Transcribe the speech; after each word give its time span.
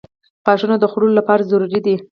•غاښونه 0.45 0.75
د 0.79 0.83
خوړلو 0.91 1.17
لپاره 1.19 1.47
ضروري 1.51 1.79
دي. 1.85 1.95